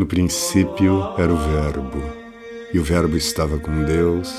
No 0.00 0.06
princípio 0.06 1.12
era 1.18 1.30
o 1.30 1.36
Verbo, 1.36 2.00
e 2.72 2.78
o 2.78 2.82
Verbo 2.82 3.18
estava 3.18 3.58
com 3.58 3.84
Deus, 3.84 4.32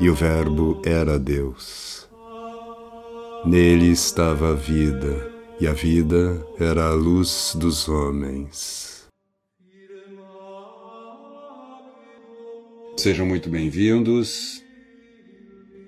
e 0.00 0.08
o 0.08 0.14
Verbo 0.14 0.80
era 0.86 1.18
Deus. 1.18 2.08
Nele 3.44 3.90
estava 3.90 4.52
a 4.52 4.54
vida, 4.54 5.30
e 5.60 5.66
a 5.66 5.74
vida 5.74 6.42
era 6.58 6.86
a 6.86 6.94
luz 6.94 7.54
dos 7.56 7.90
homens. 7.90 9.06
Sejam 12.96 13.26
muito 13.26 13.50
bem-vindos. 13.50 14.64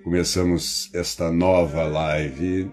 Começamos 0.03 0.93
esta 0.93 1.31
nova 1.31 1.83
live 1.85 2.71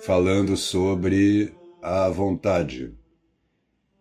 falando 0.00 0.56
sobre 0.56 1.54
a 1.80 2.08
vontade 2.08 2.92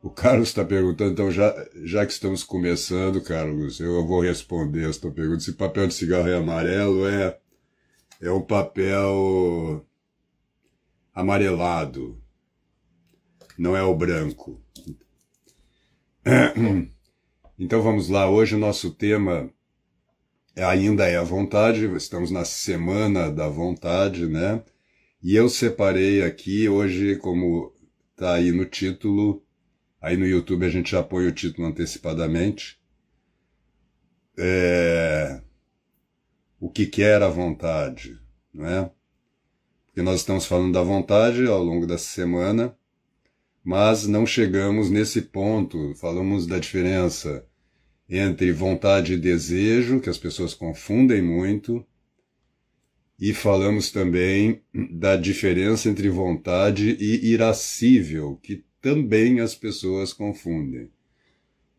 o 0.04 0.10
Carlos 0.10 0.50
está 0.50 0.66
perguntando, 0.66 1.14
então 1.14 1.32
já, 1.32 1.56
já 1.86 2.06
que 2.06 2.12
estamos 2.12 2.44
começando, 2.44 3.22
Carlos, 3.22 3.80
eu 3.80 4.06
vou 4.06 4.20
responder 4.20 4.90
esta 4.90 5.10
pergunta. 5.10 5.40
Se 5.40 5.54
papel 5.54 5.88
de 5.88 5.94
cigarro 5.94 6.28
é 6.28 6.36
amarelo, 6.36 7.08
é, 7.08 7.40
é 8.20 8.30
um 8.30 8.42
papel 8.42 9.88
amarelado, 11.16 12.22
não 13.58 13.78
é 13.78 13.82
o 13.82 13.96
branco. 13.96 14.62
Então 17.60 17.84
vamos 17.84 18.10
lá, 18.10 18.28
hoje 18.28 18.56
o 18.56 18.58
nosso 18.58 18.90
tema 18.92 19.48
ainda 20.58 21.08
é 21.08 21.18
a 21.18 21.24
vontade, 21.24 21.86
estamos 21.96 22.32
na 22.32 22.44
semana 22.44 23.32
da 23.32 23.48
vontade, 23.48 24.26
né? 24.26 24.64
E 25.22 25.36
eu 25.36 25.48
separei 25.48 26.24
aqui 26.24 26.68
hoje, 26.68 27.16
como 27.18 27.72
está 28.12 28.34
aí 28.34 28.52
no 28.52 28.66
título, 28.66 29.43
Aí 30.04 30.18
no 30.18 30.28
YouTube 30.28 30.66
a 30.66 30.70
gente 30.70 30.92
já 30.92 31.02
põe 31.02 31.26
o 31.26 31.32
título 31.32 31.66
antecipadamente. 31.66 32.78
É... 34.38 35.42
O 36.60 36.70
que 36.70 36.86
quer 36.86 37.24
a 37.24 37.30
vontade, 37.30 38.20
não 38.54 38.68
é? 38.68 38.92
Porque 39.86 40.02
nós 40.02 40.20
estamos 40.20 40.46
falando 40.46 40.74
da 40.74 40.84
vontade 40.84 41.48
ao 41.48 41.64
longo 41.64 41.88
dessa 41.88 42.04
semana, 42.04 42.76
mas 43.64 44.06
não 44.06 44.26
chegamos 44.26 44.90
nesse 44.90 45.22
ponto. 45.22 45.96
Falamos 45.96 46.46
da 46.46 46.60
diferença 46.60 47.48
entre 48.10 48.52
vontade 48.52 49.14
e 49.14 49.18
desejo, 49.18 50.02
que 50.02 50.10
as 50.10 50.18
pessoas 50.18 50.54
confundem 50.54 51.22
muito, 51.22 51.86
e 53.18 53.34
falamos 53.34 53.90
também 53.90 54.62
da 54.92 55.16
diferença 55.16 55.88
entre 55.88 56.10
vontade 56.10 56.98
e 57.00 57.32
irascível, 57.32 58.38
que 58.44 58.66
também 58.84 59.40
as 59.40 59.56
pessoas 59.56 60.12
confundem, 60.12 60.92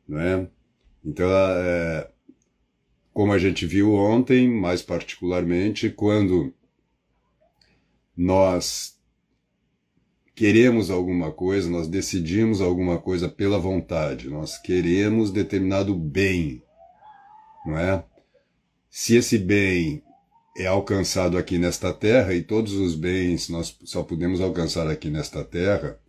não 0.09 0.19
é? 0.19 0.49
Então, 1.05 1.29
é, 1.31 2.11
como 3.13 3.31
a 3.31 3.39
gente 3.39 3.67
viu 3.67 3.93
ontem, 3.93 4.49
mais 4.49 4.81
particularmente, 4.81 5.91
quando 5.91 6.55
nós 8.17 8.99
queremos 10.35 10.91
alguma 10.91 11.31
coisa, 11.31 11.69
nós 11.69 11.87
decidimos 11.87 12.63
alguma 12.63 12.99
coisa 12.99 13.29
pela 13.29 13.59
vontade, 13.59 14.31
nós 14.31 14.57
queremos 14.57 15.31
determinado 15.31 15.95
bem, 15.95 16.63
não 17.67 17.79
é? 17.79 18.03
Se 18.89 19.15
esse 19.15 19.37
bem 19.37 20.03
é 20.57 20.67
alcançado 20.67 21.37
aqui 21.37 21.59
nesta 21.59 21.93
terra, 21.93 22.33
e 22.33 22.43
todos 22.43 22.73
os 22.73 22.95
bens 22.95 23.51
nós 23.51 23.77
só 23.85 24.03
podemos 24.03 24.41
alcançar 24.41 24.89
aqui 24.89 25.11
nesta 25.11 25.45
terra, 25.45 26.01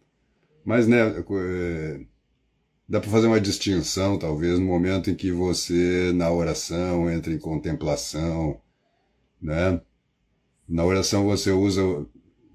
mas, 0.65 0.87
né, 0.87 0.97
é, 0.99 2.01
dá 2.89 2.99
para 2.99 3.09
fazer 3.09 3.27
uma 3.27 3.39
distinção, 3.39 4.17
talvez, 4.17 4.57
no 4.57 4.65
momento 4.65 5.11
em 5.11 5.15
que 5.15 5.31
você, 5.31 6.11
na 6.13 6.31
oração, 6.31 7.09
entra 7.09 7.31
em 7.31 7.37
contemplação, 7.37 8.59
né? 9.39 9.79
Na 10.67 10.83
oração 10.83 11.25
você 11.25 11.51
usa, 11.51 11.81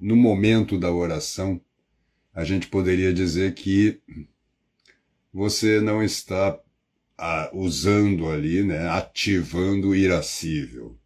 no 0.01 0.17
momento 0.17 0.77
da 0.77 0.93
oração, 0.93 1.61
a 2.35 2.45
gente 2.45 2.67
poderia 2.67 3.13
dizer 3.13 3.55
que 3.55 4.01
você 5.33 5.81
não 5.81 6.03
está 6.03 6.59
usando 7.53 8.29
ali, 8.29 8.65
né, 8.65 8.89
ativando 8.89 9.91
o 9.91 9.95
irascível. 9.95 10.99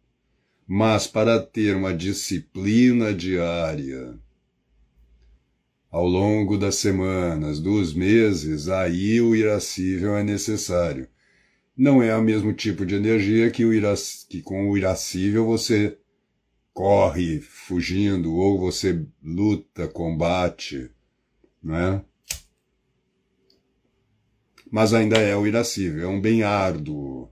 Mas 0.67 1.05
para 1.05 1.39
ter 1.39 1.75
uma 1.75 1.93
disciplina 1.93 3.13
diária, 3.13 4.17
ao 5.95 6.05
longo 6.05 6.57
das 6.57 6.75
semanas, 6.75 7.61
dos 7.61 7.93
meses, 7.93 8.67
aí 8.67 9.21
o 9.21 9.33
irascível 9.33 10.17
é 10.17 10.23
necessário. 10.23 11.07
Não 11.75 12.03
é 12.03 12.13
o 12.17 12.21
mesmo 12.21 12.51
tipo 12.51 12.85
de 12.85 12.95
energia 12.95 13.49
que, 13.49 13.63
o 13.63 13.71
que 14.27 14.41
com 14.41 14.69
o 14.69 14.77
irascível 14.77 15.45
você 15.45 15.97
corre 16.73 17.39
fugindo 17.39 18.35
ou 18.35 18.59
você 18.59 19.05
luta, 19.23 19.87
combate, 19.87 20.91
não 21.63 21.77
é? 21.77 22.05
Mas 24.69 24.93
ainda 24.93 25.15
é 25.17 25.33
o 25.37 25.47
irascível, 25.47 26.09
é 26.09 26.11
um 26.11 26.19
bem 26.19 26.43
árduo, 26.43 27.31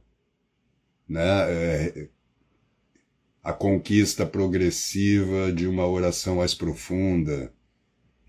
né? 1.06 1.52
É 1.52 2.10
a 3.44 3.52
conquista 3.52 4.26
progressiva 4.26 5.52
de 5.52 5.68
uma 5.68 5.86
oração 5.86 6.38
mais 6.38 6.56
profunda 6.56 7.52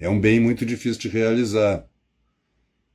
é 0.04 0.08
um 0.10 0.20
bem 0.20 0.38
muito 0.38 0.66
difícil 0.66 1.00
de 1.00 1.08
realizar. 1.08 1.88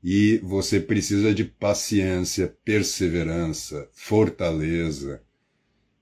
E 0.03 0.37
você 0.43 0.79
precisa 0.79 1.33
de 1.33 1.43
paciência, 1.43 2.55
perseverança, 2.63 3.89
fortaleza, 3.91 5.21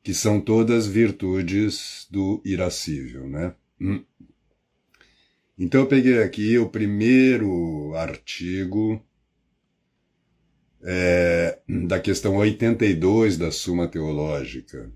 que 0.03 0.13
são 0.13 0.41
todas 0.41 0.85
virtudes 0.85 2.07
do 2.12 2.41
irascível, 2.44 3.25
né? 3.28 3.56
Hum. 3.79 4.03
Então 5.57 5.81
eu 5.81 5.88
peguei 5.88 6.22
aqui 6.22 6.57
o 6.57 6.69
primeiro 6.69 7.95
artigo 7.95 9.01
é, 10.84 11.57
da 11.88 12.01
questão 12.01 12.35
82 12.35 13.38
da 13.38 13.50
Suma 13.50 13.88
Teológica, 13.88 14.91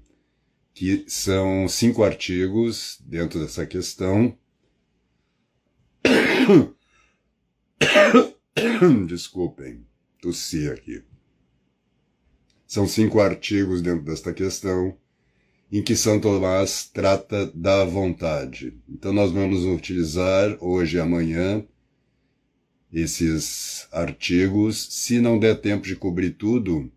que 0.74 1.06
são 1.08 1.70
cinco 1.70 2.04
artigos 2.04 3.02
dentro 3.06 3.40
dessa 3.40 3.66
questão, 3.66 4.38
Desculpem, 9.08 9.86
tossi 10.22 10.70
aqui. 10.70 11.04
São 12.68 12.88
cinco 12.88 13.20
artigos 13.20 13.82
dentro 13.82 14.04
desta 14.04 14.34
questão 14.34 14.98
em 15.72 15.82
que 15.82 15.96
São 15.96 16.20
Tomás 16.20 16.90
trata 16.92 17.46
da 17.54 17.86
vontade. 17.86 18.78
Então 18.90 19.14
nós 19.14 19.32
vamos 19.32 19.64
utilizar 19.66 20.58
hoje 20.60 20.98
e 20.98 21.00
amanhã 21.00 21.64
esses 22.92 23.88
artigos. 23.92 24.88
Se 24.92 25.20
não 25.20 25.40
der 25.40 25.62
tempo 25.62 25.86
de 25.86 25.96
cobrir 25.96 26.32
tudo, 26.32 26.92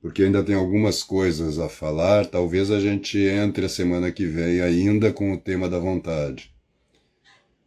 porque 0.00 0.24
ainda 0.24 0.42
tem 0.42 0.54
algumas 0.54 1.02
coisas 1.02 1.58
a 1.58 1.68
falar, 1.68 2.26
talvez 2.26 2.70
a 2.70 2.80
gente 2.80 3.18
entre 3.18 3.66
a 3.66 3.68
semana 3.68 4.10
que 4.10 4.26
vem 4.26 4.60
ainda 4.60 5.12
com 5.12 5.32
o 5.32 5.38
tema 5.38 5.68
da 5.68 5.78
vontade 5.78 6.52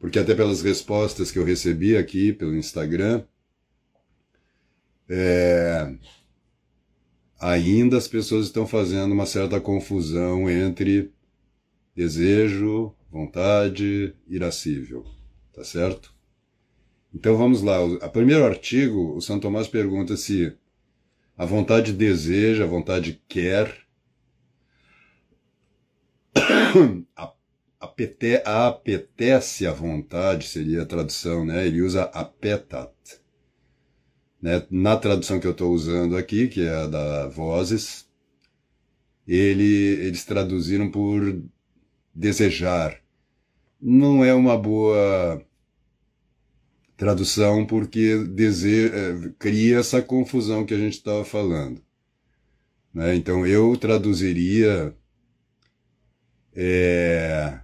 porque 0.03 0.19
até 0.19 0.36
pelas 0.36 0.62
respostas 0.62 1.31
que 1.31 1.40
eu 1.40 1.46
recebi 1.46 1.96
aqui 1.96 2.34
pelo 2.34 2.58
Instagram, 2.58 3.24
é, 5.08 5.96
ainda 7.40 7.96
as 7.96 8.06
pessoas 8.06 8.47
estão 8.47 8.68
fazendo 8.68 9.13
uma 9.13 9.25
certa 9.25 9.62
confusão 9.62 10.50
entre 10.50 11.09
desejo, 11.96 12.94
vontade, 13.09 14.13
irascível, 14.27 15.06
tá 15.54 15.63
certo? 15.63 16.13
Então 17.16 17.38
vamos 17.38 17.62
lá. 17.62 17.81
O 17.81 18.10
primeiro 18.10 18.44
artigo, 18.44 19.16
o 19.16 19.22
São 19.22 19.39
Tomás 19.39 19.69
pergunta 19.69 20.18
se 20.18 20.54
a 21.38 21.45
vontade 21.45 21.94
deseja, 21.94 22.66
a 22.66 22.68
vontade 22.68 23.22
quer, 23.25 23.74
a 27.16 27.31
apete, 27.83 28.41
apetece 28.45 29.68
a 29.68 29.74
vontade, 29.74 30.47
seria 30.47 30.83
a 30.83 30.85
tradução, 30.85 31.45
né? 31.45 31.68
Ele 31.68 31.81
usa 31.81 32.03
apetat. 32.03 32.94
Né? 34.41 34.65
Na 34.69 34.97
tradução 34.97 35.39
que 35.39 35.47
eu 35.47 35.51
estou 35.51 35.71
usando 35.74 36.18
aqui, 36.18 36.47
que 36.47 36.62
é 36.62 36.69
a 36.69 36.88
da 36.88 37.27
Vozes, 37.27 38.09
ele, 39.27 39.63
eles 40.06 40.25
traduziram 40.25 40.89
por 40.91 41.41
desejar. 42.13 43.01
Não 43.81 44.24
é 44.24 44.33
uma 44.33 44.57
boa 44.57 45.41
tradução 46.97 47.65
porque 47.65 48.24
dese... 48.25 48.88
É, 48.88 49.29
cria 49.39 49.79
essa 49.79 50.01
confusão 50.01 50.65
que 50.65 50.74
a 50.74 50.77
gente 50.77 50.94
estava 50.94 51.25
falando. 51.25 51.81
Né? 52.94 53.15
Então 53.15 53.45
eu 53.47 53.75
traduziria 53.77 54.95
é, 56.56 57.59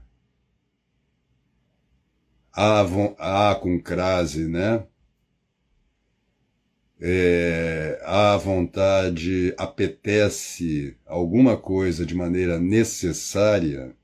a, 2.53 3.51
a 3.51 3.55
com 3.55 3.79
crase, 3.79 4.47
né? 4.47 4.83
é, 6.99 8.01
a 8.03 8.35
vontade 8.35 9.53
apetece 9.57 10.97
alguma 11.05 11.55
coisa 11.55 12.05
de 12.05 12.13
maneira 12.13 12.59
necessária, 12.59 13.95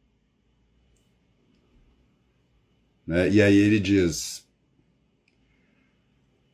né? 3.05 3.29
e 3.29 3.41
aí 3.41 3.55
ele 3.55 3.79
diz 3.79 4.47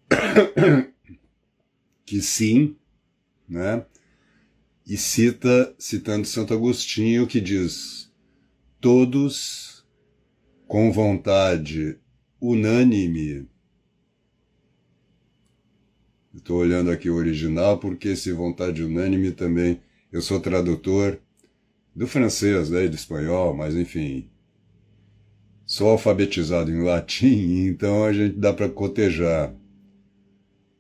que 2.06 2.22
sim, 2.22 2.76
né? 3.48 3.86
e 4.88 4.98
cita, 4.98 5.76
citando 5.78 6.26
Santo 6.26 6.54
Agostinho, 6.54 7.28
que 7.28 7.40
diz: 7.40 8.12
todos 8.82 9.71
com 10.72 10.90
vontade 10.90 12.00
unânime 12.40 13.46
Estou 16.34 16.60
olhando 16.60 16.90
aqui 16.90 17.10
o 17.10 17.16
original 17.16 17.78
porque 17.78 18.08
esse 18.08 18.32
vontade 18.32 18.82
unânime 18.82 19.34
também. 19.34 19.82
Eu 20.10 20.22
sou 20.22 20.40
tradutor 20.40 21.20
do 21.94 22.08
francês, 22.08 22.70
né, 22.70 22.86
e 22.86 22.88
do 22.88 22.96
espanhol, 22.96 23.54
mas 23.54 23.76
enfim. 23.76 24.30
Sou 25.66 25.90
alfabetizado 25.90 26.72
em 26.72 26.82
latim, 26.82 27.66
então 27.68 28.06
a 28.06 28.14
gente 28.14 28.38
dá 28.38 28.54
para 28.54 28.70
cotejar. 28.70 29.54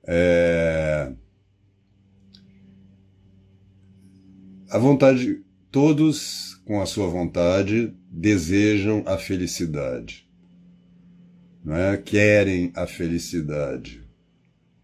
É... 0.08 1.12
A 4.70 4.78
vontade, 4.78 5.44
todos 5.70 6.50
com 6.72 6.82
a 6.82 6.86
sua 6.86 7.06
vontade 7.06 7.94
desejam 8.10 9.04
a 9.06 9.18
felicidade, 9.18 10.26
não 11.66 11.76
é? 11.76 11.98
Querem 11.98 12.72
a 12.74 12.88
felicidade, 12.88 14.02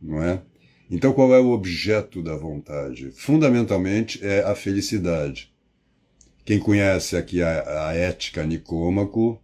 não 0.01 0.21
é? 0.21 0.41
Então, 0.91 1.13
qual 1.13 1.33
é 1.33 1.39
o 1.39 1.51
objeto 1.51 2.21
da 2.21 2.35
vontade? 2.35 3.11
Fundamentalmente 3.11 4.19
é 4.21 4.43
a 4.43 4.53
felicidade. 4.53 5.49
Quem 6.43 6.59
conhece 6.59 7.15
aqui 7.15 7.41
a, 7.41 7.87
a 7.87 7.93
ética 7.93 8.45
Nicômaco, 8.45 9.41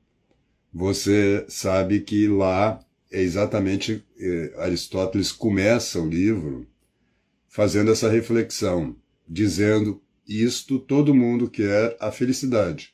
você 0.74 1.46
sabe 1.48 2.02
que 2.02 2.28
lá 2.28 2.78
é 3.10 3.22
exatamente 3.22 4.04
eh, 4.20 4.54
Aristóteles 4.58 5.32
começa 5.32 5.98
o 5.98 6.10
livro 6.10 6.68
fazendo 7.48 7.90
essa 7.90 8.10
reflexão, 8.10 8.94
dizendo 9.26 10.03
isto 10.28 10.80
todo 10.80 11.14
mundo 11.16 11.50
quer 11.50 11.96
a 12.00 12.12
felicidade. 12.12 12.94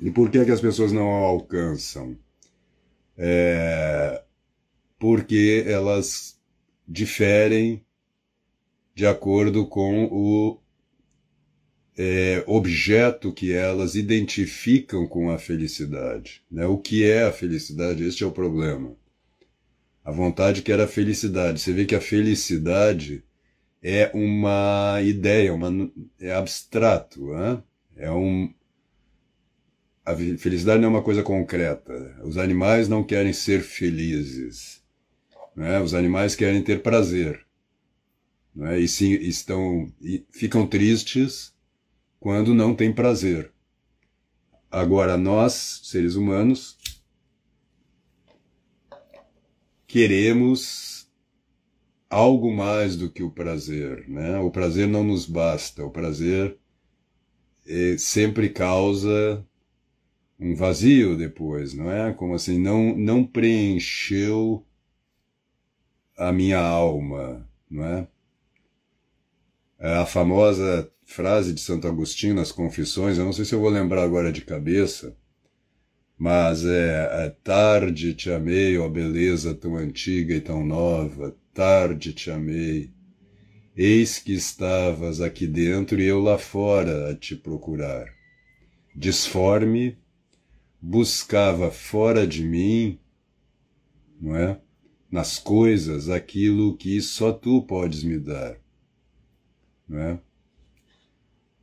E 0.00 0.10
por 0.10 0.30
que, 0.30 0.44
que 0.44 0.50
as 0.50 0.60
pessoas 0.60 0.92
não 0.92 1.10
a 1.10 1.18
alcançam? 1.18 2.16
é, 3.18 4.22
porque 4.98 5.64
elas 5.66 6.38
diferem 6.86 7.84
de 8.94 9.04
acordo 9.06 9.66
com 9.66 10.04
o 10.04 10.60
é, 11.96 12.44
objeto 12.46 13.32
que 13.32 13.52
elas 13.52 13.96
identificam 13.96 15.06
com 15.06 15.30
a 15.30 15.38
felicidade. 15.38 16.42
Né? 16.50 16.64
O 16.66 16.78
que 16.78 17.04
é 17.04 17.24
a 17.24 17.32
felicidade? 17.32 18.04
Este 18.04 18.22
é 18.22 18.26
o 18.26 18.32
problema. 18.32 18.96
A 20.08 20.10
vontade 20.10 20.62
que 20.62 20.72
era 20.72 20.84
a 20.84 20.88
felicidade. 20.88 21.60
Você 21.60 21.70
vê 21.70 21.84
que 21.84 21.94
a 21.94 22.00
felicidade 22.00 23.22
é 23.82 24.10
uma 24.14 25.02
ideia, 25.02 25.52
uma, 25.52 25.70
é 26.18 26.32
abstrato, 26.32 27.26
né? 27.26 27.62
é 27.94 28.10
um, 28.10 28.50
a 30.06 30.16
felicidade 30.16 30.80
não 30.80 30.88
é 30.88 30.92
uma 30.92 31.02
coisa 31.02 31.22
concreta. 31.22 31.92
Os 32.24 32.38
animais 32.38 32.88
não 32.88 33.04
querem 33.04 33.34
ser 33.34 33.60
felizes. 33.60 34.82
Né? 35.54 35.78
Os 35.78 35.92
animais 35.92 36.34
querem 36.34 36.62
ter 36.62 36.80
prazer. 36.80 37.44
Né? 38.56 38.80
E 38.80 38.88
sim, 38.88 39.12
estão, 39.12 39.92
e 40.00 40.24
ficam 40.30 40.66
tristes 40.66 41.52
quando 42.18 42.54
não 42.54 42.74
têm 42.74 42.94
prazer. 42.94 43.52
Agora, 44.70 45.18
nós, 45.18 45.82
seres 45.84 46.14
humanos, 46.14 46.77
queremos 49.88 51.10
algo 52.08 52.52
mais 52.54 52.96
do 52.96 53.10
que 53.10 53.22
o 53.22 53.30
prazer. 53.30 54.08
Né? 54.08 54.38
O 54.38 54.50
prazer 54.50 54.86
não 54.86 55.02
nos 55.02 55.26
basta. 55.26 55.84
O 55.84 55.90
prazer 55.90 56.56
eh, 57.66 57.96
sempre 57.98 58.50
causa 58.50 59.44
um 60.38 60.54
vazio 60.54 61.16
depois, 61.16 61.74
não 61.74 61.90
é? 61.90 62.12
Como 62.12 62.34
assim, 62.34 62.58
não, 62.58 62.96
não 62.96 63.26
preencheu 63.26 64.64
a 66.16 66.32
minha 66.32 66.60
alma, 66.60 67.48
não 67.70 67.84
é? 67.84 68.08
é? 69.80 69.96
A 69.96 70.06
famosa 70.06 70.90
frase 71.04 71.52
de 71.52 71.60
Santo 71.60 71.88
Agostinho 71.88 72.34
nas 72.34 72.52
Confissões, 72.52 73.18
eu 73.18 73.24
não 73.24 73.32
sei 73.32 73.44
se 73.44 73.54
eu 73.54 73.60
vou 73.60 73.70
lembrar 73.70 74.04
agora 74.04 74.30
de 74.30 74.42
cabeça, 74.42 75.16
mas 76.18 76.64
é, 76.64 77.26
é 77.26 77.30
tarde 77.44 78.12
te 78.12 78.30
amei, 78.30 78.76
ó 78.76 78.88
beleza 78.88 79.54
tão 79.54 79.76
antiga 79.76 80.34
e 80.34 80.40
tão 80.40 80.66
nova, 80.66 81.36
tarde 81.54 82.12
te 82.12 82.30
amei. 82.30 82.90
Eis 83.76 84.18
que 84.18 84.32
estavas 84.32 85.20
aqui 85.20 85.46
dentro 85.46 86.00
e 86.00 86.04
eu 86.04 86.20
lá 86.20 86.36
fora 86.36 87.12
a 87.12 87.14
te 87.14 87.36
procurar. 87.36 88.12
Disforme 88.96 89.96
buscava 90.80 91.70
fora 91.70 92.26
de 92.26 92.42
mim, 92.42 92.98
não 94.20 94.36
é? 94.36 94.60
Nas 95.10 95.38
coisas 95.38 96.08
aquilo 96.08 96.76
que 96.76 97.00
só 97.00 97.32
tu 97.32 97.62
podes 97.62 98.02
me 98.02 98.18
dar, 98.18 98.58
não 99.88 99.98
é? 99.98 100.20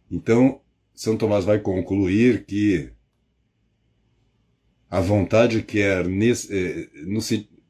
Então, 0.09 0.61
São 0.93 1.17
Tomás 1.17 1.43
vai 1.43 1.59
concluir 1.59 2.45
que 2.45 2.94
a 4.89 4.99
vontade 4.99 5.61
quer, 5.61 6.05
eh, 6.05 6.89
no 7.05 7.21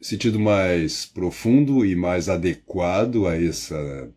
sentido 0.01 0.39
mais 0.39 1.06
profundo 1.06 1.85
e 1.85 1.95
mais 1.95 2.29
adequado 2.29 3.25
a 3.27 3.35
essa 3.41 4.13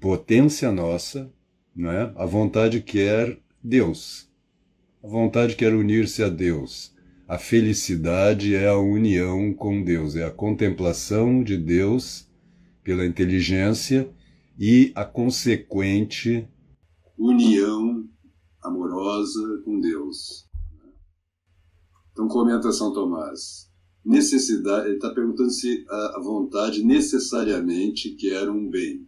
potência 0.00 0.72
nossa, 0.72 1.32
não 1.74 1.90
é? 1.90 2.12
a 2.16 2.26
vontade 2.26 2.80
quer 2.80 3.38
Deus. 3.62 4.28
A 5.02 5.08
vontade 5.08 5.54
quer 5.54 5.74
unir-se 5.74 6.22
a 6.22 6.28
Deus. 6.28 6.94
A 7.28 7.38
felicidade 7.38 8.54
é 8.54 8.68
a 8.68 8.78
união 8.78 9.52
com 9.52 9.82
Deus, 9.82 10.16
é 10.16 10.24
a 10.24 10.30
contemplação 10.30 11.42
de 11.42 11.56
Deus 11.56 12.28
pela 12.84 13.04
inteligência 13.04 14.08
e 14.58 14.92
a 14.94 15.04
consequente 15.04 16.46
união 17.18 17.95
amorosa 18.66 19.62
com 19.64 19.80
Deus. 19.80 20.46
Então 22.12 22.28
comenta 22.28 22.72
São 22.72 22.92
Tomás. 22.92 23.70
Necessidade, 24.04 24.86
ele 24.86 24.96
está 24.96 25.10
perguntando 25.12 25.50
se 25.50 25.84
a 25.88 26.20
vontade 26.22 26.84
necessariamente 26.84 28.14
quer 28.14 28.48
um 28.48 28.70
bem. 28.70 29.06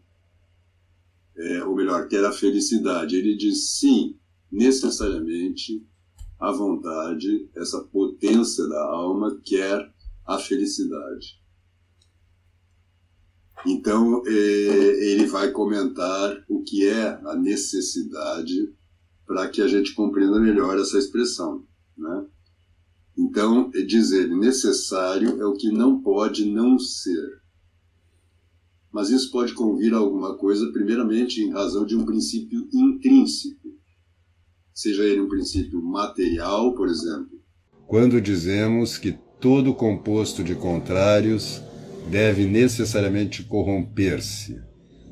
É, 1.37 1.65
ou 1.65 1.75
melhor, 1.75 2.09
quer 2.09 2.25
a 2.25 2.33
felicidade. 2.33 3.17
Ele 3.17 3.37
diz 3.37 3.79
sim, 3.79 4.19
necessariamente 4.51 5.87
a 6.39 6.53
vontade, 6.53 7.49
essa 7.57 7.81
potência 7.85 8.67
da 8.69 8.83
alma 8.85 9.41
quer 9.45 9.93
a 10.27 10.39
felicidade. 10.39 11.41
Então, 13.67 14.23
é, 14.27 14.31
ele 14.31 15.27
vai 15.27 15.51
comentar 15.51 16.45
o 16.49 16.63
que 16.63 16.87
é 16.87 17.21
a 17.25 17.35
necessidade 17.35 18.73
para 19.29 19.49
que 19.49 19.63
a 19.63 19.69
gente 19.69 19.95
compreenda 19.95 20.41
melhor 20.41 20.77
essa 20.77 20.99
expressão. 20.99 21.65
Né? 21.97 22.27
Então, 23.17 23.71
diz 23.71 24.11
ele, 24.11 24.35
necessário 24.35 25.41
é 25.41 25.47
o 25.47 25.55
que 25.55 25.71
não 25.71 26.03
pode 26.03 26.45
não 26.45 26.77
ser. 26.81 27.41
Mas 28.91 29.11
isso 29.11 29.31
pode 29.31 29.55
convir 29.55 29.95
a 29.95 29.99
alguma 29.99 30.37
coisa, 30.37 30.73
primeiramente 30.73 31.41
em 31.41 31.53
razão 31.53 31.87
de 31.87 31.95
um 31.95 32.05
princípio 32.05 32.69
intrínseco 32.73 33.69
seja 34.79 35.03
ele 35.03 35.21
um 35.21 35.29
princípio 35.29 35.83
material, 35.83 36.73
por 36.73 36.87
exemplo. 36.87 37.43
Quando 37.89 38.21
dizemos 38.21 38.97
que 38.97 39.19
todo 39.41 39.75
composto 39.75 40.45
de 40.45 40.55
contrários 40.55 41.61
deve 42.09 42.47
necessariamente 42.47 43.43
corromper-se, 43.43 44.57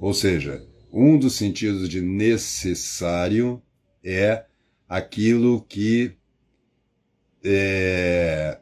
ou 0.01 0.15
seja, 0.15 0.65
um 0.93 1.19
dos 1.19 1.35
sentidos 1.35 1.89
de 1.89 2.01
necessário 2.01 3.61
é 4.07 4.47
aquilo 4.89 5.63
que 5.63 6.17
é, 7.45 8.61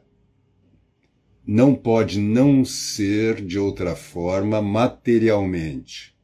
não 1.45 1.75
pode 1.75 2.19
não 2.19 2.65
ser 2.65 3.45
de 3.45 3.59
outra 3.59 3.95
forma 3.95 4.59
materialmente. 4.59 6.17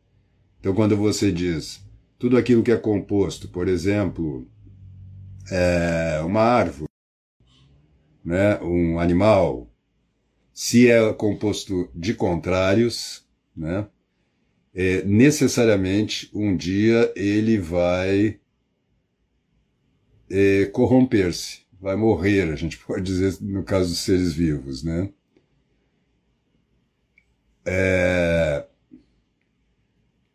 Então, 0.59 0.73
quando 0.73 0.97
você 0.97 1.31
diz 1.31 1.85
tudo 2.17 2.35
aquilo 2.35 2.63
que 2.63 2.71
é 2.71 2.77
composto, 2.77 3.47
por 3.47 3.67
exemplo, 3.67 4.47
é, 5.51 6.21
uma 6.25 6.41
árvore. 6.41 6.89
né, 8.25 8.59
um 8.61 8.99
animal, 8.99 9.71
se 10.53 10.89
é 10.89 11.13
composto 11.13 11.89
de 11.93 12.13
contrários, 12.13 13.27
né, 13.55 13.87
é, 14.73 15.03
necessariamente 15.03 16.29
um 16.33 16.55
dia 16.55 17.11
ele 17.15 17.57
vai 17.57 18.40
é, 20.31 20.65
corromper-se, 20.67 21.59
vai 21.79 21.95
morrer, 21.95 22.51
a 22.51 22.55
gente 22.55 22.77
pode 22.85 23.03
dizer 23.03 23.37
no 23.41 23.63
caso 23.63 23.89
dos 23.89 23.99
seres 23.99 24.33
vivos, 24.33 24.83
né? 24.83 25.09
É, 27.65 28.65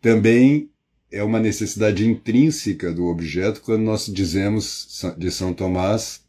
também 0.00 0.70
é 1.10 1.22
uma 1.22 1.40
necessidade 1.40 2.06
intrínseca 2.06 2.92
do 2.92 3.06
objeto 3.06 3.60
quando 3.62 3.82
nós 3.82 4.06
dizemos 4.06 5.02
de 5.16 5.30
São 5.30 5.52
Tomás, 5.52 6.24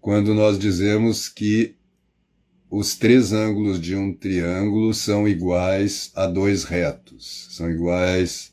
quando 0.00 0.34
nós 0.34 0.58
dizemos 0.58 1.28
que 1.28 1.74
os 2.70 2.94
três 2.94 3.32
ângulos 3.32 3.80
de 3.80 3.96
um 3.96 4.12
triângulo 4.12 4.92
são 4.92 5.26
iguais 5.26 6.12
a 6.14 6.26
dois 6.26 6.64
retos, 6.64 7.48
são 7.50 7.70
iguais 7.70 8.52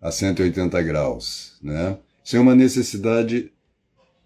a 0.00 0.10
180 0.10 0.82
graus, 0.82 1.56
né? 1.62 1.96
Isso 2.24 2.36
é 2.36 2.40
uma 2.40 2.54
necessidade 2.54 3.51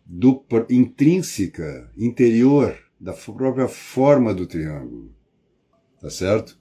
do, 0.07 0.45
intrínseca, 0.71 1.91
interior, 1.97 2.79
da 2.99 3.13
própria 3.13 3.67
forma 3.67 4.33
do 4.33 4.47
triângulo, 4.47 5.13
tá 6.01 6.09
certo? 6.09 6.59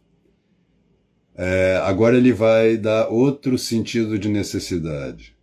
É, 1.35 1.79
agora 1.83 2.17
ele 2.17 2.33
vai 2.33 2.75
dar 2.77 3.09
outro 3.09 3.57
sentido 3.57 4.17
de 4.17 4.29
necessidade. 4.29 5.35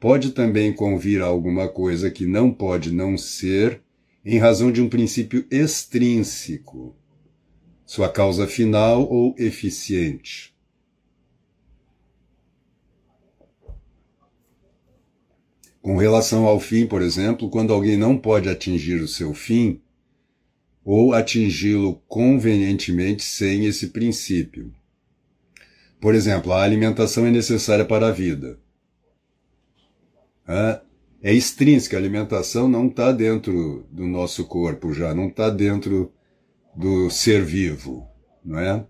Pode 0.00 0.32
também 0.32 0.72
convir 0.72 1.22
a 1.22 1.26
alguma 1.26 1.68
coisa 1.68 2.10
que 2.10 2.26
não 2.26 2.50
pode 2.52 2.92
não 2.92 3.16
ser 3.16 3.82
em 4.24 4.38
razão 4.38 4.72
de 4.72 4.80
um 4.80 4.88
princípio 4.88 5.46
extrínseco, 5.50 6.96
sua 7.86 8.08
causa 8.08 8.46
final 8.46 9.02
ou 9.08 9.34
eficiente. 9.38 10.53
Com 15.84 15.98
relação 15.98 16.46
ao 16.46 16.58
fim, 16.58 16.86
por 16.86 17.02
exemplo, 17.02 17.50
quando 17.50 17.70
alguém 17.70 17.94
não 17.94 18.16
pode 18.16 18.48
atingir 18.48 19.02
o 19.02 19.06
seu 19.06 19.34
fim, 19.34 19.82
ou 20.82 21.12
atingi-lo 21.12 22.02
convenientemente 22.08 23.22
sem 23.22 23.66
esse 23.66 23.88
princípio. 23.88 24.72
Por 26.00 26.14
exemplo, 26.14 26.54
a 26.54 26.62
alimentação 26.62 27.26
é 27.26 27.30
necessária 27.30 27.84
para 27.84 28.08
a 28.08 28.10
vida. 28.10 28.58
É, 30.48 30.80
extrínseca, 31.22 31.98
a 31.98 32.00
alimentação 32.00 32.66
não 32.66 32.86
está 32.86 33.12
dentro 33.12 33.86
do 33.92 34.06
nosso 34.06 34.46
corpo 34.46 34.90
já, 34.94 35.14
não 35.14 35.28
está 35.28 35.50
dentro 35.50 36.10
do 36.74 37.10
ser 37.10 37.44
vivo, 37.44 38.08
não 38.42 38.58
é? 38.58 38.86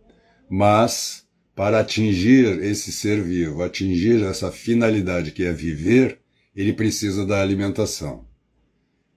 Mas, 0.48 1.26
para 1.56 1.80
atingir 1.80 2.62
esse 2.62 2.92
ser 2.92 3.20
vivo, 3.20 3.64
atingir 3.64 4.22
essa 4.22 4.52
finalidade 4.52 5.32
que 5.32 5.42
é 5.42 5.52
viver, 5.52 6.22
ele 6.54 6.72
precisa 6.72 7.26
da 7.26 7.40
alimentação. 7.40 8.24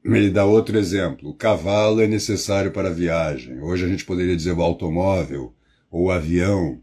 Ele 0.03 0.29
dá 0.29 0.45
outro 0.45 0.77
exemplo. 0.77 1.29
O 1.29 1.33
cavalo 1.33 2.01
é 2.01 2.07
necessário 2.07 2.71
para 2.71 2.89
a 2.89 2.93
viagem. 2.93 3.59
Hoje 3.61 3.85
a 3.85 3.87
gente 3.87 4.05
poderia 4.05 4.35
dizer 4.35 4.53
o 4.53 4.61
automóvel 4.61 5.53
ou 5.91 6.05
o 6.05 6.11
avião 6.11 6.81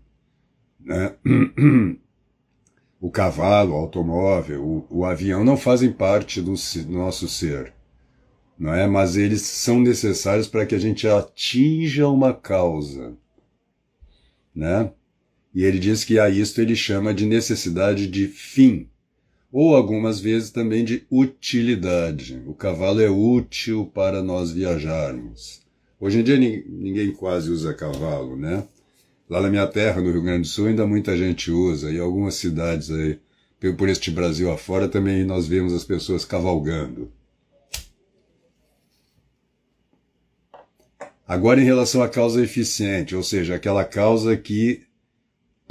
né? 0.84 1.14
O 3.00 3.10
cavalo, 3.10 3.74
o 3.74 3.76
automóvel, 3.76 4.64
o, 4.64 4.86
o 5.00 5.04
avião 5.04 5.44
não 5.44 5.58
fazem 5.58 5.92
parte 5.92 6.40
do, 6.40 6.54
do 6.54 6.92
nosso 6.92 7.28
ser, 7.28 7.74
não 8.58 8.72
é? 8.72 8.86
Mas 8.86 9.14
eles 9.14 9.42
são 9.42 9.78
necessários 9.78 10.48
para 10.48 10.64
que 10.64 10.74
a 10.74 10.78
gente 10.78 11.06
atinja 11.06 12.08
uma 12.08 12.32
causa, 12.32 13.14
né? 14.54 14.90
E 15.54 15.64
ele 15.64 15.78
diz 15.78 16.02
que 16.02 16.18
a 16.18 16.30
isto 16.30 16.62
ele 16.62 16.74
chama 16.74 17.12
de 17.12 17.26
necessidade 17.26 18.06
de 18.06 18.26
fim, 18.26 18.88
ou 19.54 19.76
algumas 19.76 20.18
vezes 20.18 20.50
também 20.50 20.84
de 20.84 21.06
utilidade. 21.08 22.42
O 22.44 22.52
cavalo 22.52 23.00
é 23.00 23.08
útil 23.08 23.88
para 23.94 24.20
nós 24.20 24.50
viajarmos. 24.50 25.62
Hoje 26.00 26.18
em 26.18 26.24
dia 26.24 26.36
ninguém 26.36 27.12
quase 27.12 27.52
usa 27.52 27.72
cavalo, 27.72 28.34
né? 28.34 28.64
Lá 29.30 29.40
na 29.40 29.48
minha 29.48 29.68
terra, 29.68 30.00
no 30.00 30.10
Rio 30.10 30.22
Grande 30.22 30.40
do 30.40 30.48
Sul, 30.48 30.66
ainda 30.66 30.84
muita 30.84 31.16
gente 31.16 31.52
usa, 31.52 31.92
e 31.92 32.00
algumas 32.00 32.34
cidades 32.34 32.90
aí, 32.90 33.16
por 33.78 33.88
este 33.88 34.10
Brasil 34.10 34.50
afora, 34.50 34.88
também 34.88 35.22
nós 35.22 35.46
vemos 35.46 35.72
as 35.72 35.84
pessoas 35.84 36.24
cavalgando. 36.24 37.12
Agora, 41.28 41.60
em 41.60 41.64
relação 41.64 42.02
à 42.02 42.08
causa 42.08 42.42
eficiente, 42.42 43.14
ou 43.14 43.22
seja, 43.22 43.54
aquela 43.54 43.84
causa 43.84 44.36
que 44.36 44.82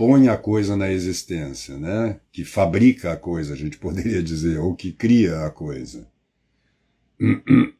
põe 0.05 0.27
a 0.27 0.36
coisa 0.36 0.75
na 0.75 0.91
existência, 0.91 1.77
né? 1.77 2.19
que 2.29 2.43
fabrica 2.43 3.13
a 3.13 3.15
coisa, 3.15 3.53
a 3.53 3.55
gente 3.55 3.77
poderia 3.77 4.22
dizer, 4.22 4.60
ou 4.60 4.75
que 4.75 4.91
cria 4.91 5.45
a 5.45 5.50
coisa. 5.50 6.07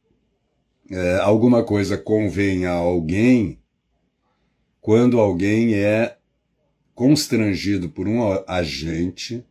É, 0.92 1.16
alguma 1.20 1.64
coisa 1.64 1.98
convém 1.98 2.66
a 2.66 2.74
alguém 2.74 3.58
quando 4.82 5.18
alguém 5.18 5.74
é 5.76 6.18
constrangido 6.94 7.88
por 7.90 8.06
um 8.06 8.20
agente 8.46 9.44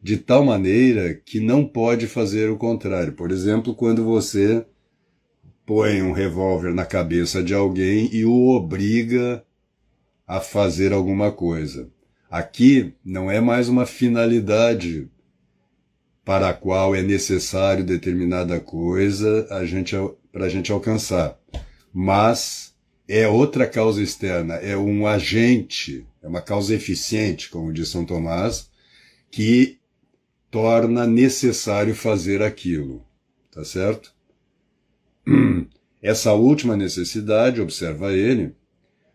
de 0.00 0.18
tal 0.18 0.44
maneira 0.44 1.14
que 1.14 1.40
não 1.40 1.66
pode 1.66 2.06
fazer 2.06 2.50
o 2.50 2.58
contrário. 2.58 3.14
Por 3.14 3.32
exemplo, 3.32 3.74
quando 3.74 4.04
você 4.04 4.64
põe 5.64 6.02
um 6.02 6.12
revólver 6.12 6.74
na 6.74 6.84
cabeça 6.84 7.42
de 7.42 7.54
alguém 7.54 8.14
e 8.14 8.26
o 8.26 8.50
obriga 8.50 9.42
a 10.26 10.38
fazer 10.38 10.92
alguma 10.92 11.32
coisa. 11.32 11.90
Aqui 12.34 12.92
não 13.04 13.30
é 13.30 13.40
mais 13.40 13.68
uma 13.68 13.86
finalidade 13.86 15.08
para 16.24 16.48
a 16.48 16.52
qual 16.52 16.92
é 16.92 17.00
necessário 17.00 17.84
determinada 17.84 18.58
coisa 18.58 19.46
a 19.52 19.64
gente, 19.64 19.94
para 20.32 20.46
a 20.46 20.48
gente 20.48 20.72
alcançar, 20.72 21.38
mas 21.92 22.74
é 23.06 23.28
outra 23.28 23.68
causa 23.68 24.02
externa, 24.02 24.54
é 24.54 24.76
um 24.76 25.06
agente, 25.06 26.04
é 26.20 26.26
uma 26.26 26.42
causa 26.42 26.74
eficiente, 26.74 27.48
como 27.48 27.72
diz 27.72 27.88
São 27.88 28.04
Tomás, 28.04 28.68
que 29.30 29.78
torna 30.50 31.06
necessário 31.06 31.94
fazer 31.94 32.42
aquilo. 32.42 33.06
Tá 33.52 33.64
certo? 33.64 34.12
Essa 36.02 36.32
última 36.32 36.76
necessidade, 36.76 37.60
observa 37.60 38.12
ele, 38.12 38.56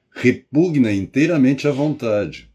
repugna 0.10 0.94
inteiramente 0.94 1.68
a 1.68 1.72
vontade, 1.72 2.49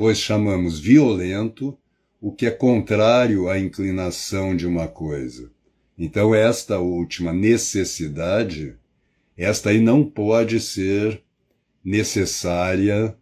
pois 0.00 0.16
chamamos 0.16 0.80
violento 0.80 1.76
o 2.18 2.32
que 2.32 2.46
é 2.46 2.50
contrário 2.50 3.50
à 3.50 3.58
inclinação 3.58 4.56
de 4.56 4.66
uma 4.66 4.88
coisa. 4.88 5.52
Então, 5.98 6.34
esta 6.34 6.78
última 6.78 7.34
necessidade 7.34 8.78
esta 9.36 9.68
aí 9.68 9.78
não 9.78 10.02
pode 10.02 10.58
ser 10.58 11.22
necessária, 11.84 13.14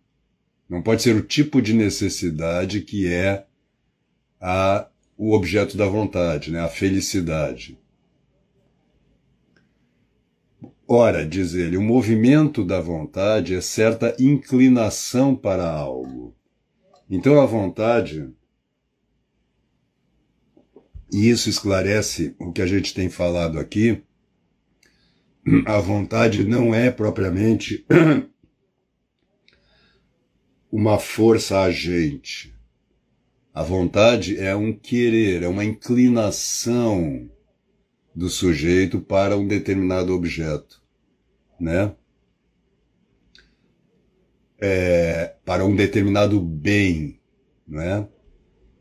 não 0.69 0.81
pode 0.81 1.03
ser 1.03 1.17
o 1.17 1.21
tipo 1.21 1.61
de 1.61 1.73
necessidade 1.75 2.83
que 2.83 3.13
é 3.13 3.45
a, 4.41 4.89
o 5.17 5.35
objeto 5.35 5.77
da 5.77 5.87
vontade, 5.87 6.53
né, 6.53 6.61
a 6.61 6.69
felicidade. 6.69 7.77
Ora, 10.87 11.27
diz 11.27 11.55
ele, 11.55 11.77
o 11.77 11.83
movimento 11.83 12.65
da 12.65 12.81
vontade 12.81 13.57
é 13.57 13.61
certa 13.61 14.15
inclinação 14.21 15.35
para 15.35 15.69
algo. 15.69 16.38
Então 17.11 17.41
a 17.41 17.47
vontade, 17.47 18.31
e 21.11 21.31
isso 21.31 21.49
esclarece 21.49 22.35
o 22.39 22.53
que 22.53 22.61
a 22.61 22.67
gente 22.67 22.93
tem 22.93 23.09
falado 23.09 23.59
aqui, 23.59 24.03
a 25.65 25.81
vontade 25.81 26.45
não 26.45 26.75
é 26.75 26.91
propriamente 26.91 27.87
uma 30.71 30.99
força 30.99 31.61
agente. 31.61 32.55
A 33.55 33.63
vontade 33.63 34.39
é 34.39 34.55
um 34.55 34.73
querer, 34.73 35.43
é 35.43 35.49
uma 35.49 35.65
inclinação 35.65 37.31
do 38.15 38.29
sujeito 38.29 39.01
para 39.01 39.37
um 39.37 39.47
determinado 39.47 40.13
objeto, 40.13 40.83
né? 41.59 41.95
É, 44.61 45.35
para 45.45 45.65
um 45.65 45.75
determinado 45.75 46.41
bem, 46.41 47.21
né? 47.67 48.07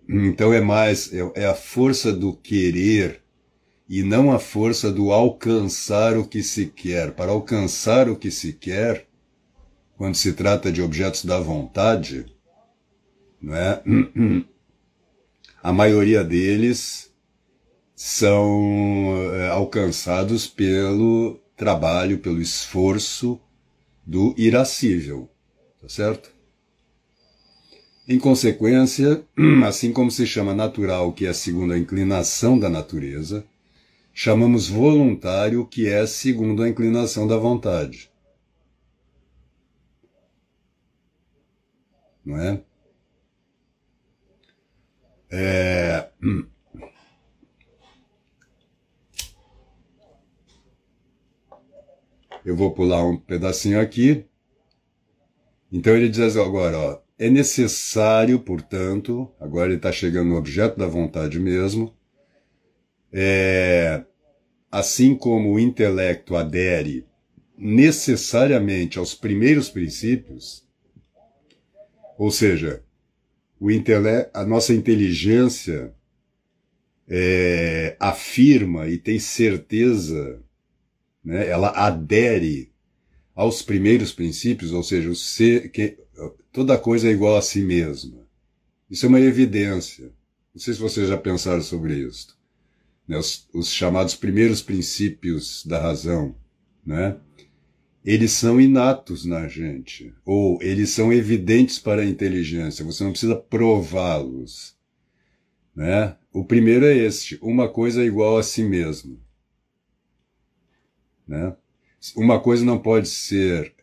Então 0.09 0.53
é 0.53 0.61
mais 0.61 1.13
é, 1.13 1.31
é 1.35 1.45
a 1.45 1.53
força 1.53 2.11
do 2.13 2.33
querer 2.33 3.21
e 3.89 4.03
não 4.03 4.31
a 4.31 4.39
força 4.39 4.91
do 4.91 5.11
alcançar 5.11 6.17
o 6.17 6.27
que 6.27 6.41
se 6.41 6.67
quer. 6.67 7.11
Para 7.11 7.31
alcançar 7.31 8.09
o 8.09 8.15
que 8.15 8.31
se 8.31 8.53
quer, 8.53 9.07
quando 9.95 10.15
se 10.15 10.33
trata 10.33 10.71
de 10.71 10.81
objetos 10.81 11.25
da 11.25 11.39
vontade, 11.39 12.25
não 13.41 13.55
é? 13.55 13.81
a 15.61 15.73
maioria 15.73 16.23
deles 16.23 17.13
são 17.95 19.33
é, 19.33 19.49
alcançados 19.49 20.47
pelo 20.47 21.39
trabalho, 21.55 22.19
pelo 22.19 22.39
esforço 22.39 23.41
do 24.05 24.35
irascível, 24.37 25.29
tá 25.81 25.89
certo? 25.89 26.31
Em 28.07 28.17
consequência, 28.17 29.23
assim 29.65 29.91
como 29.91 30.09
se 30.09 30.25
chama 30.25 30.53
natural, 30.53 31.11
que 31.13 31.25
é 31.25 31.33
segundo 31.33 31.73
a 31.73 31.77
inclinação 31.77 32.57
da 32.57 32.69
natureza, 32.69 33.45
chamamos 34.13 34.69
voluntário, 34.69 35.65
que 35.65 35.87
é 35.87 36.05
segundo 36.07 36.63
a 36.63 36.69
inclinação 36.69 37.27
da 37.27 37.37
vontade. 37.37 38.09
Não 42.25 42.37
é? 42.37 42.61
é... 45.31 46.09
Eu 52.45 52.55
vou 52.55 52.73
pular 52.73 53.03
um 53.05 53.17
pedacinho 53.17 53.79
aqui. 53.79 54.26
Então 55.71 55.95
ele 55.95 56.09
diz 56.09 56.37
agora, 56.37 56.77
ó, 56.77 57.01
é 57.19 57.29
necessário, 57.29 58.39
portanto, 58.39 59.31
agora 59.39 59.67
ele 59.67 59.77
está 59.77 59.91
chegando 59.91 60.29
no 60.29 60.37
objeto 60.37 60.77
da 60.77 60.87
vontade 60.87 61.39
mesmo, 61.39 61.93
é, 63.11 64.03
assim 64.71 65.15
como 65.15 65.53
o 65.53 65.59
intelecto 65.59 66.35
adere 66.35 67.05
necessariamente 67.57 68.99
aos 68.99 69.15
primeiros 69.15 69.69
princípios, 69.69 70.63
ou 72.17 72.29
seja, 72.29 72.83
o 73.59 73.71
intele 73.71 74.29
a 74.33 74.45
nossa 74.45 74.73
inteligência 74.73 75.93
é, 77.07 77.95
afirma 77.99 78.87
e 78.87 78.97
tem 78.97 79.17
certeza 79.17 80.39
né, 81.23 81.47
ela 81.47 81.69
adere 81.71 82.71
aos 83.37 83.61
primeiros 83.61 84.11
princípios, 84.11 84.71
ou 84.71 84.81
seja, 84.81 85.11
o 85.11 85.15
ser, 85.15 85.69
que, 85.69 85.95
toda 86.51 86.75
coisa 86.75 87.07
é 87.07 87.11
igual 87.11 87.37
a 87.37 87.41
si 87.41 87.61
mesma. 87.61 88.17
Isso 88.89 89.05
é 89.05 89.09
uma 89.09 89.19
evidência. 89.19 90.11
Não 90.55 90.59
sei 90.59 90.73
se 90.73 90.79
vocês 90.79 91.07
já 91.07 91.15
pensaram 91.15 91.61
sobre 91.61 91.99
isso. 91.99 92.35
Né, 93.07 93.15
os, 93.15 93.47
os 93.53 93.71
chamados 93.71 94.15
primeiros 94.15 94.63
princípios 94.63 95.63
da 95.67 95.79
razão, 95.79 96.35
né? 96.83 97.17
Eles 98.03 98.31
são 98.31 98.59
inatos 98.59 99.23
na 99.23 99.47
gente, 99.47 100.13
ou 100.25 100.57
eles 100.61 100.89
são 100.89 101.13
evidentes 101.13 101.77
para 101.77 102.01
a 102.01 102.05
inteligência, 102.05 102.83
você 102.83 103.03
não 103.03 103.11
precisa 103.11 103.35
prová-los. 103.35 104.75
Né? 105.75 106.15
O 106.33 106.43
primeiro 106.43 106.85
é 106.85 106.95
este: 106.95 107.37
uma 107.41 107.69
coisa 107.69 108.01
é 108.01 108.05
igual 108.05 108.37
a 108.37 108.43
si 108.43 108.63
mesma. 108.63 109.15
Né? 111.27 111.55
Uma 112.15 112.39
coisa 112.39 112.63
não 112.63 112.79
pode 112.79 113.07
ser 113.07 113.73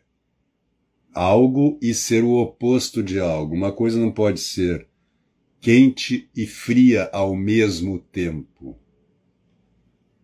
algo 1.13 1.79
e 1.81 1.95
ser 1.95 2.25
o 2.25 2.33
oposto 2.33 3.03
de 3.03 3.21
algo. 3.21 3.55
Uma 3.55 3.73
coisa 3.73 3.99
não 3.99 4.11
pode 4.11 4.41
ser 4.41 4.89
quente 5.61 6.29
e 6.37 6.47
fria 6.47 7.09
ao 7.13 7.35
mesmo 7.35 7.99
tempo. 7.99 8.79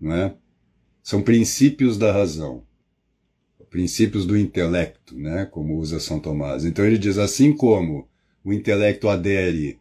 Não 0.00 0.14
é? 0.14 0.34
São 1.02 1.22
princípios 1.22 1.96
da 1.96 2.12
razão, 2.12 2.64
princípios 3.70 4.26
do 4.26 4.36
intelecto, 4.36 5.16
né? 5.16 5.46
como 5.46 5.76
usa 5.76 6.00
São 6.00 6.20
Tomás. 6.20 6.64
Então 6.64 6.84
ele 6.84 6.98
diz 6.98 7.18
assim 7.18 7.52
como 7.52 8.08
o 8.44 8.52
intelecto 8.52 9.08
adere 9.08 9.78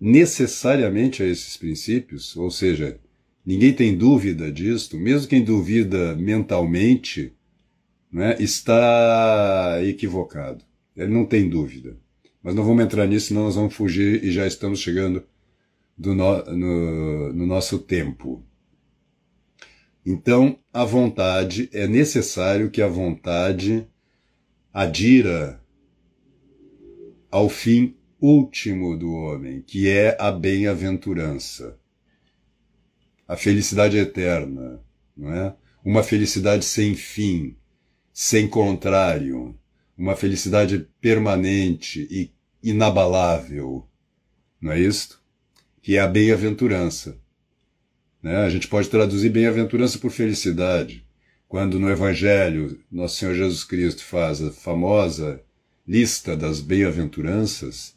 necessariamente 0.00 1.22
a 1.22 1.26
esses 1.26 1.56
princípios, 1.56 2.36
ou 2.36 2.50
seja, 2.50 2.98
Ninguém 3.44 3.72
tem 3.72 3.96
dúvida 3.96 4.52
disto, 4.52 4.96
mesmo 4.96 5.28
quem 5.28 5.42
duvida 5.42 6.14
mentalmente, 6.14 7.32
né, 8.10 8.36
está 8.38 9.80
equivocado. 9.82 10.64
Ele 10.96 11.12
não 11.12 11.26
tem 11.26 11.48
dúvida. 11.48 11.96
Mas 12.42 12.54
não 12.54 12.64
vamos 12.64 12.84
entrar 12.84 13.06
nisso, 13.06 13.28
senão 13.28 13.44
nós 13.44 13.56
vamos 13.56 13.74
fugir 13.74 14.22
e 14.22 14.30
já 14.30 14.46
estamos 14.46 14.80
chegando 14.80 15.24
no, 15.98 16.14
no, 16.14 17.32
no 17.32 17.46
nosso 17.46 17.78
tempo. 17.78 18.44
Então, 20.04 20.58
a 20.72 20.84
vontade, 20.84 21.68
é 21.72 21.86
necessário 21.86 22.70
que 22.70 22.82
a 22.82 22.88
vontade 22.88 23.86
adira 24.72 25.60
ao 27.30 27.48
fim 27.48 27.96
último 28.20 28.96
do 28.96 29.12
homem, 29.12 29.62
que 29.62 29.88
é 29.88 30.16
a 30.20 30.30
bem-aventurança 30.30 31.76
a 33.26 33.36
felicidade 33.36 33.96
eterna, 33.96 34.80
não 35.16 35.32
é? 35.32 35.54
Uma 35.84 36.02
felicidade 36.02 36.64
sem 36.64 36.94
fim, 36.94 37.56
sem 38.12 38.48
contrário, 38.48 39.58
uma 39.96 40.14
felicidade 40.14 40.86
permanente 41.00 42.06
e 42.10 42.30
inabalável, 42.62 43.86
não 44.60 44.72
é 44.72 44.78
isto? 44.78 45.20
Que 45.80 45.96
é 45.96 46.00
a 46.00 46.06
bem-aventurança. 46.06 47.18
Né? 48.22 48.36
A 48.36 48.48
gente 48.48 48.68
pode 48.68 48.88
traduzir 48.88 49.30
bem-aventurança 49.30 49.98
por 49.98 50.10
felicidade. 50.10 51.04
Quando 51.48 51.78
no 51.78 51.90
Evangelho 51.90 52.80
Nosso 52.90 53.16
Senhor 53.16 53.34
Jesus 53.34 53.64
Cristo 53.64 54.04
faz 54.04 54.40
a 54.40 54.50
famosa 54.50 55.42
lista 55.86 56.36
das 56.36 56.60
bem-aventuranças, 56.60 57.94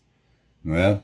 não 0.63 0.75
é? 0.75 1.01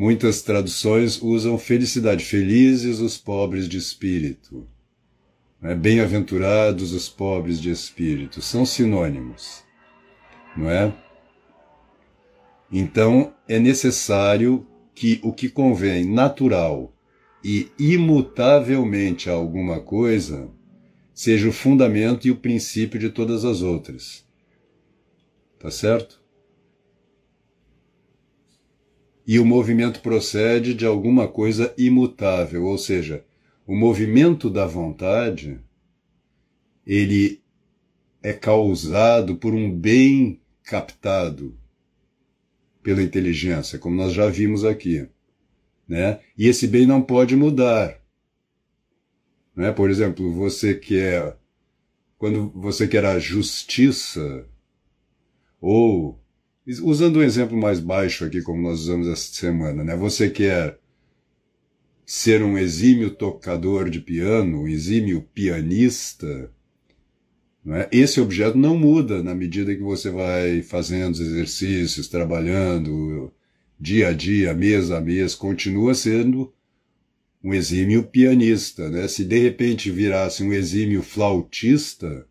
Muitas 0.00 0.40
traduções 0.40 1.20
usam 1.20 1.58
felicidade, 1.58 2.24
felizes 2.24 3.00
os 3.00 3.18
pobres 3.18 3.68
de 3.68 3.76
espírito. 3.76 4.66
Né? 5.60 5.74
Bem-aventurados 5.74 6.94
os 6.94 7.06
pobres 7.06 7.60
de 7.60 7.70
espírito. 7.70 8.40
São 8.40 8.64
sinônimos, 8.64 9.62
não 10.56 10.70
é? 10.70 10.90
Então, 12.72 13.34
é 13.46 13.58
necessário 13.58 14.66
que 14.94 15.20
o 15.22 15.34
que 15.34 15.50
convém 15.50 16.10
natural 16.10 16.96
e 17.44 17.70
imutavelmente 17.78 19.28
a 19.28 19.34
alguma 19.34 19.80
coisa 19.80 20.50
seja 21.12 21.46
o 21.46 21.52
fundamento 21.52 22.26
e 22.26 22.30
o 22.30 22.36
princípio 22.36 22.98
de 22.98 23.10
todas 23.10 23.44
as 23.44 23.60
outras. 23.60 24.24
Tá 25.58 25.70
certo? 25.70 26.19
E 29.30 29.38
o 29.38 29.46
movimento 29.46 30.00
procede 30.00 30.74
de 30.74 30.84
alguma 30.84 31.28
coisa 31.28 31.72
imutável, 31.78 32.64
ou 32.64 32.76
seja, 32.76 33.24
o 33.64 33.76
movimento 33.76 34.50
da 34.50 34.66
vontade 34.66 35.60
ele 36.84 37.40
é 38.20 38.32
causado 38.32 39.36
por 39.36 39.54
um 39.54 39.70
bem 39.70 40.40
captado 40.64 41.56
pela 42.82 43.04
inteligência, 43.04 43.78
como 43.78 43.94
nós 43.94 44.12
já 44.12 44.28
vimos 44.28 44.64
aqui, 44.64 45.06
né? 45.86 46.18
E 46.36 46.48
esse 46.48 46.66
bem 46.66 46.84
não 46.84 47.00
pode 47.00 47.36
mudar, 47.36 48.02
né? 49.54 49.70
Por 49.70 49.90
exemplo, 49.90 50.34
você 50.34 50.74
quer 50.74 51.38
quando 52.18 52.50
você 52.50 52.88
quer 52.88 53.04
a 53.04 53.16
justiça 53.20 54.44
ou 55.60 56.19
Usando 56.82 57.18
um 57.18 57.22
exemplo 57.22 57.56
mais 57.56 57.80
baixo 57.80 58.24
aqui, 58.24 58.42
como 58.42 58.62
nós 58.62 58.80
usamos 58.80 59.08
esta 59.08 59.36
semana, 59.36 59.82
né? 59.82 59.96
Você 59.96 60.30
quer 60.30 60.78
ser 62.04 62.42
um 62.42 62.58
exímio 62.58 63.10
tocador 63.10 63.88
de 63.88 64.00
piano, 64.00 64.62
um 64.62 64.68
exímio 64.68 65.22
pianista, 65.34 66.50
é? 67.66 67.88
esse 67.92 68.20
objeto 68.20 68.56
não 68.56 68.76
muda 68.76 69.22
na 69.22 69.34
medida 69.34 69.74
que 69.74 69.82
você 69.82 70.10
vai 70.10 70.62
fazendo 70.62 71.12
os 71.14 71.20
exercícios, 71.20 72.08
trabalhando 72.08 73.32
dia 73.78 74.08
a 74.08 74.12
dia, 74.12 74.54
mês 74.54 74.90
a 74.90 75.00
mês, 75.00 75.34
continua 75.34 75.94
sendo 75.94 76.52
um 77.42 77.52
exímio 77.52 78.04
pianista. 78.04 78.88
Né? 78.88 79.08
Se 79.08 79.24
de 79.24 79.38
repente 79.38 79.90
virasse 79.90 80.42
um 80.42 80.52
exímio 80.52 81.02
flautista, 81.02 82.26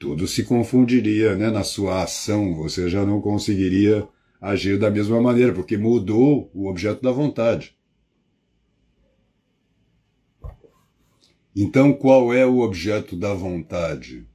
tudo 0.00 0.26
se 0.26 0.44
confundiria 0.44 1.36
né, 1.36 1.50
na 1.50 1.62
sua 1.62 2.02
ação, 2.02 2.54
você 2.54 2.88
já 2.88 3.04
não 3.04 3.20
conseguiria 3.20 4.08
agir 4.40 4.78
da 4.78 4.90
mesma 4.90 5.20
maneira, 5.20 5.52
porque 5.52 5.76
mudou 5.76 6.50
o 6.54 6.70
objeto 6.70 7.02
da 7.02 7.12
vontade. 7.12 7.76
Então, 11.54 11.92
qual 11.92 12.32
é 12.32 12.46
o 12.46 12.60
objeto 12.60 13.14
da 13.14 13.34
vontade? 13.34 14.26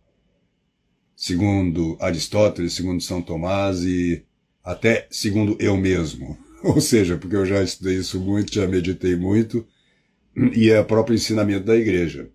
Segundo 1.15 1.97
Aristóteles, 1.99 2.73
segundo 2.73 3.01
São 3.01 3.19
Tomás 3.19 3.83
e 3.83 4.23
até 4.63 5.07
segundo 5.09 5.57
eu 5.59 5.75
mesmo. 5.75 6.37
Ou 6.63 6.79
seja, 6.79 7.17
porque 7.17 7.35
eu 7.35 7.45
já 7.45 7.63
estudei 7.63 7.97
isso 7.97 8.19
muito, 8.19 8.53
já 8.53 8.67
meditei 8.67 9.15
muito, 9.15 9.65
e 10.55 10.69
é 10.69 10.79
o 10.79 10.85
próprio 10.85 11.15
ensinamento 11.15 11.65
da 11.65 11.75
igreja 11.75 12.29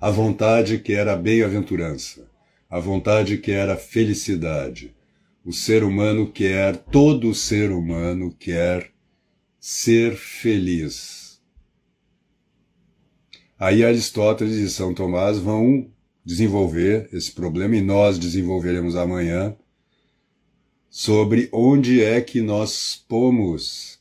a 0.00 0.10
vontade 0.10 0.78
que 0.78 0.94
era 0.94 1.12
a 1.12 1.16
bem-aventurança, 1.16 2.26
a 2.70 2.80
vontade 2.80 3.36
que 3.36 3.52
era 3.52 3.74
a 3.74 3.76
felicidade. 3.76 4.94
O 5.44 5.52
ser 5.52 5.84
humano 5.84 6.30
quer, 6.30 6.76
todo 6.76 7.34
ser 7.34 7.70
humano 7.70 8.34
quer 8.38 8.90
ser 9.58 10.16
feliz. 10.16 11.40
Aí 13.58 13.84
Aristóteles 13.84 14.56
e 14.56 14.70
São 14.70 14.94
Tomás 14.94 15.38
vão 15.38 15.90
desenvolver 16.24 17.10
esse 17.12 17.32
problema 17.32 17.76
e 17.76 17.82
nós 17.82 18.18
desenvolveremos 18.18 18.96
amanhã 18.96 19.54
sobre 20.88 21.48
onde 21.52 22.02
é 22.02 22.20
que 22.22 22.40
nós 22.40 23.04
pomos 23.06 24.00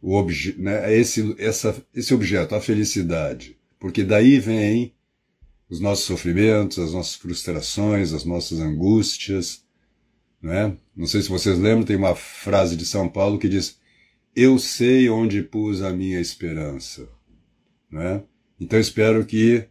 o 0.00 0.12
obje 0.12 0.54
né, 0.58 0.94
esse, 0.94 1.34
essa, 1.38 1.82
esse 1.94 2.12
objeto, 2.14 2.54
a 2.54 2.60
felicidade. 2.60 3.53
Porque 3.84 4.02
daí 4.02 4.38
vem 4.38 4.94
os 5.68 5.78
nossos 5.78 6.06
sofrimentos, 6.06 6.78
as 6.78 6.94
nossas 6.94 7.16
frustrações, 7.16 8.14
as 8.14 8.24
nossas 8.24 8.58
angústias. 8.58 9.62
Né? 10.40 10.74
Não 10.96 11.06
sei 11.06 11.20
se 11.20 11.28
vocês 11.28 11.58
lembram, 11.58 11.84
tem 11.84 11.94
uma 11.94 12.14
frase 12.14 12.76
de 12.76 12.86
São 12.86 13.10
Paulo 13.10 13.38
que 13.38 13.46
diz: 13.46 13.78
Eu 14.34 14.58
sei 14.58 15.10
onde 15.10 15.42
pus 15.42 15.82
a 15.82 15.92
minha 15.92 16.18
esperança. 16.18 17.06
Né? 17.90 18.22
Então 18.58 18.80
espero 18.80 19.26
que, 19.26 19.68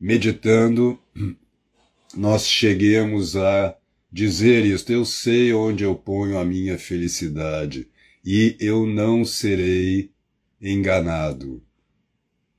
meditando, 0.00 0.98
nós 2.16 2.48
cheguemos 2.48 3.36
a 3.36 3.78
dizer 4.10 4.66
isto: 4.66 4.92
Eu 4.92 5.04
sei 5.04 5.52
onde 5.52 5.84
eu 5.84 5.94
ponho 5.94 6.38
a 6.38 6.44
minha 6.44 6.76
felicidade 6.76 7.88
e 8.24 8.56
eu 8.58 8.84
não 8.84 9.24
serei 9.24 10.10
enganado, 10.60 11.62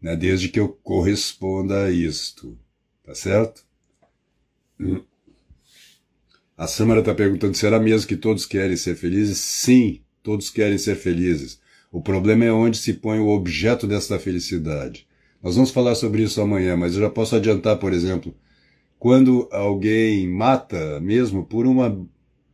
né? 0.06 0.16
desde 0.16 0.50
que 0.50 0.60
eu 0.60 0.70
corresponda 0.70 1.86
a 1.86 1.92
isto. 1.92 2.56
Tá 3.04 3.16
certo? 3.16 3.66
A 6.56 6.68
Samara 6.68 7.00
está 7.00 7.16
perguntando: 7.16 7.58
será 7.58 7.80
mesmo 7.80 8.08
que 8.08 8.16
todos 8.16 8.46
querem 8.46 8.78
ser 8.78 8.96
felizes? 8.96 9.40
Sim, 9.40 10.02
todos 10.22 10.52
querem 10.52 10.78
ser 10.78 10.96
felizes. 10.96 11.60
O 11.92 12.02
problema 12.02 12.46
é 12.46 12.52
onde 12.52 12.78
se 12.78 12.94
põe 12.94 13.20
o 13.20 13.30
objeto 13.30 13.88
dessa 13.88 14.20
felicidade. 14.20 15.08
Nós 15.42 15.56
vamos 15.56 15.72
falar 15.72 15.96
sobre 15.96 16.22
isso 16.22 16.40
amanhã, 16.40 16.78
mas 16.78 16.94
eu 16.94 17.02
já 17.02 17.10
posso 17.10 17.36
adiantar, 17.36 17.78
por 17.78 17.92
exemplo, 17.92 18.36
quando 19.00 19.48
alguém 19.52 20.28
mata 20.28 21.00
mesmo 21.00 21.44
por 21.46 21.66
uma 21.66 21.90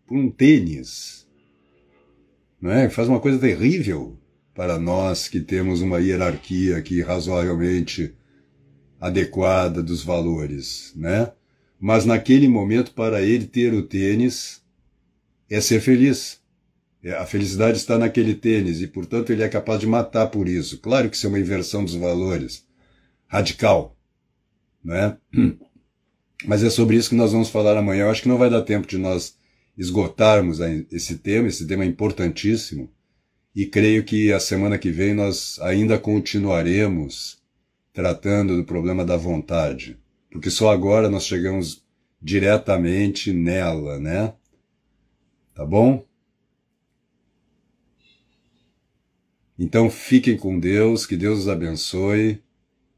por 0.07 0.17
um 0.17 0.29
tênis, 0.29 1.27
não 2.61 2.71
é? 2.71 2.89
Faz 2.89 3.09
uma 3.09 3.19
coisa 3.19 3.39
terrível 3.39 4.17
para 4.53 4.77
nós 4.77 5.27
que 5.27 5.39
temos 5.39 5.81
uma 5.81 5.99
hierarquia 5.99 6.77
aqui 6.77 7.01
razoavelmente 7.01 8.13
adequada 8.99 9.81
dos 9.81 10.03
valores, 10.03 10.93
né? 10.95 11.31
Mas 11.79 12.05
naquele 12.05 12.47
momento 12.47 12.91
para 12.93 13.21
ele 13.21 13.47
ter 13.47 13.73
o 13.73 13.81
tênis 13.81 14.61
é 15.49 15.59
ser 15.59 15.81
feliz. 15.81 16.39
É, 17.03 17.13
a 17.13 17.25
felicidade 17.25 17.77
está 17.77 17.97
naquele 17.97 18.35
tênis 18.35 18.79
e, 18.79 18.87
portanto, 18.87 19.31
ele 19.31 19.41
é 19.41 19.49
capaz 19.49 19.79
de 19.79 19.87
matar 19.87 20.27
por 20.27 20.47
isso. 20.47 20.77
Claro 20.77 21.09
que 21.09 21.15
isso 21.15 21.25
é 21.25 21.29
uma 21.29 21.39
inversão 21.39 21.83
dos 21.83 21.95
valores, 21.95 22.63
radical, 23.27 23.97
né? 24.83 25.17
Mas 26.45 26.63
é 26.63 26.69
sobre 26.69 26.95
isso 26.95 27.09
que 27.09 27.15
nós 27.15 27.31
vamos 27.31 27.49
falar 27.49 27.75
amanhã. 27.75 28.03
Eu 28.03 28.11
acho 28.11 28.21
que 28.21 28.29
não 28.29 28.37
vai 28.37 28.49
dar 28.49 28.61
tempo 28.61 28.87
de 28.87 28.97
nós 28.97 29.35
esgotarmos 29.77 30.59
esse 30.91 31.17
tema, 31.17 31.47
esse 31.47 31.65
tema 31.65 31.83
é 31.83 31.87
importantíssimo. 31.87 32.91
E 33.53 33.65
creio 33.65 34.03
que 34.03 34.31
a 34.31 34.39
semana 34.39 34.77
que 34.77 34.89
vem 34.89 35.13
nós 35.13 35.59
ainda 35.59 35.99
continuaremos 35.99 37.41
tratando 37.93 38.55
do 38.55 38.63
problema 38.63 39.03
da 39.03 39.17
vontade, 39.17 39.99
porque 40.31 40.49
só 40.49 40.71
agora 40.71 41.09
nós 41.09 41.25
chegamos 41.25 41.83
diretamente 42.21 43.33
nela, 43.33 43.99
né? 43.99 44.33
Tá 45.53 45.65
bom? 45.65 46.05
Então 49.59 49.89
fiquem 49.89 50.37
com 50.37 50.59
Deus, 50.59 51.05
que 51.05 51.17
Deus 51.17 51.39
os 51.39 51.47
abençoe 51.49 52.41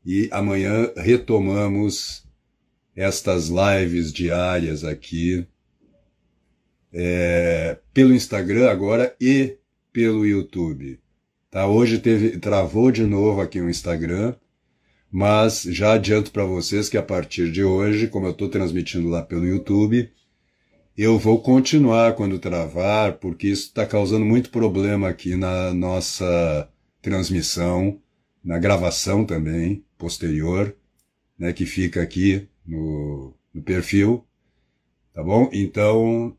e 0.06 0.30
amanhã 0.32 0.92
retomamos 0.96 2.24
estas 2.96 3.50
lives 3.50 4.14
diárias 4.14 4.84
aqui 4.84 5.48
é, 6.94 7.80
pelo 7.94 8.14
Instagram 8.14 8.70
agora 8.70 9.16
e 9.20 9.58
pelo 9.94 10.26
YouTube. 10.26 11.00
Tá? 11.52 11.68
Hoje 11.68 12.00
teve 12.00 12.40
travou 12.40 12.92
de 12.92 13.06
novo 13.06 13.40
aqui 13.40 13.62
o 13.62 13.70
Instagram, 13.70 14.36
mas 15.12 15.62
já 15.62 15.94
adianto 15.94 16.32
para 16.32 16.44
vocês 16.44 16.90
que 16.90 16.98
a 16.98 17.04
partir 17.04 17.52
de 17.52 17.64
hoje, 17.64 18.08
como 18.08 18.26
eu 18.26 18.32
estou 18.32 18.50
transmitindo 18.50 19.08
lá 19.08 19.22
pelo 19.22 19.46
YouTube, 19.46 20.12
eu 20.98 21.18
vou 21.20 21.40
continuar 21.42 22.16
quando 22.16 22.40
travar, 22.40 23.14
porque 23.20 23.48
isso 23.48 23.68
está 23.68 23.86
causando 23.86 24.26
muito 24.26 24.50
problema 24.50 25.08
aqui 25.10 25.36
na 25.36 25.74
nossa 25.74 26.68
transmissão, 27.02 28.00
na 28.44 28.58
gravação 28.58 29.24
também, 29.26 29.84
posterior, 29.98 30.76
né, 31.38 31.54
que 31.54 31.66
fica 31.66 32.02
aqui 32.02 32.48
no, 32.66 33.34
no 33.54 33.62
perfil, 33.62 34.26
tá 35.14 35.24
bom? 35.24 35.50
Então, 35.54 36.36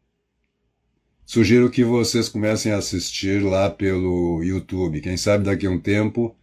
sugiro 1.24 1.70
que 1.70 1.84
vocês 1.84 2.28
comecem 2.28 2.72
a 2.72 2.78
assistir 2.78 3.42
lá 3.42 3.70
pelo 3.70 4.42
YouTube. 4.42 5.00
Quem 5.00 5.16
sabe 5.16 5.44
daqui 5.44 5.66
a 5.66 5.70
um 5.70 5.78
tempo 5.78 6.34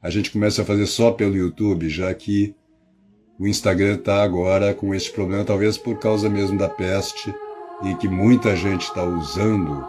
a 0.00 0.10
gente 0.10 0.30
começa 0.30 0.62
a 0.62 0.64
fazer 0.64 0.86
só 0.86 1.10
pelo 1.10 1.36
YouTube, 1.36 1.88
já 1.88 2.12
que 2.14 2.54
o 3.38 3.46
Instagram 3.46 3.94
está 3.94 4.22
agora 4.22 4.72
com 4.74 4.94
este 4.94 5.10
problema, 5.10 5.44
talvez 5.44 5.76
por 5.76 5.98
causa 5.98 6.28
mesmo 6.28 6.58
da 6.58 6.68
peste 6.68 7.34
e 7.84 7.94
que 7.94 8.08
muita 8.08 8.56
gente 8.56 8.82
está 8.82 9.04
usando 9.04 9.84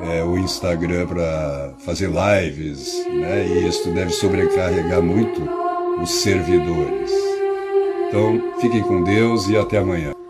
é, 0.00 0.24
o 0.24 0.38
Instagram 0.38 1.06
para 1.06 1.74
fazer 1.84 2.08
lives, 2.08 2.92
né? 3.08 3.46
E 3.46 3.68
isso 3.68 3.90
deve 3.92 4.10
sobrecarregar 4.10 5.02
muito 5.02 5.42
os 6.00 6.10
servidores. 6.10 7.10
Então, 8.08 8.60
fiquem 8.60 8.82
com 8.82 9.02
Deus 9.02 9.48
e 9.48 9.56
até 9.56 9.78
amanhã. 9.78 10.21